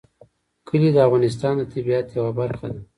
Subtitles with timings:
[0.67, 2.81] کلي د افغانستان د طبیعت یوه برخه ده.